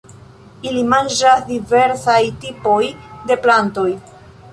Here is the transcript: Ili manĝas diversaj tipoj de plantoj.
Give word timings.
Ili 0.69 0.79
manĝas 0.93 1.43
diversaj 1.49 2.17
tipoj 2.45 2.79
de 3.29 3.39
plantoj. 3.45 3.87